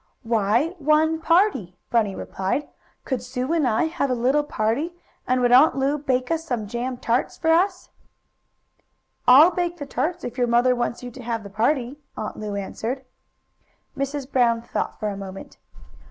"Why, 0.23 0.69
one 0.79 1.21
party," 1.21 1.77
Bunny 1.91 2.15
replied. 2.15 2.67
"Could 3.05 3.21
Sue 3.21 3.53
and 3.53 3.67
I 3.67 3.83
have 3.83 4.09
a 4.09 4.15
little 4.15 4.41
party, 4.43 4.95
and 5.27 5.41
would 5.41 5.51
Aunt 5.51 5.75
Lu 5.75 5.99
bake 5.99 6.35
some 6.39 6.65
jam 6.65 6.97
tarts 6.97 7.37
for 7.37 7.49
us?" 7.51 7.91
"I'll 9.27 9.51
bake 9.51 9.77
the 9.77 9.85
tarts, 9.85 10.23
if 10.23 10.39
your 10.39 10.47
mother 10.47 10.73
wants 10.73 11.03
you 11.03 11.11
to 11.11 11.21
have 11.21 11.43
the 11.43 11.51
party," 11.51 11.99
Aunt 12.17 12.35
Lu 12.37 12.55
answered. 12.55 13.05
Mrs. 13.95 14.31
Brown 14.31 14.63
thought 14.63 14.99
for 14.99 15.07
a 15.09 15.15
moment. 15.15 15.59